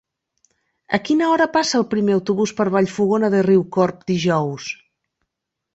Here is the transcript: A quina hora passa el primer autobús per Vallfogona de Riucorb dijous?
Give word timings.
A 0.97 0.99
quina 1.09 1.27
hora 1.33 1.47
passa 1.59 1.77
el 1.81 1.85
primer 1.93 2.15
autobús 2.15 2.55
per 2.61 2.67
Vallfogona 2.77 3.33
de 3.37 3.47
Riucorb 3.51 4.05
dijous? 4.15 4.71